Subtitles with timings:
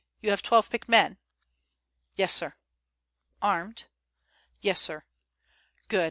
[0.19, 1.19] "You have twelve picked men?"
[2.15, 2.55] "Yes, sir."
[3.39, 3.83] "Armed?"
[4.59, 5.03] "Yes, sir."
[5.89, 5.99] "Good.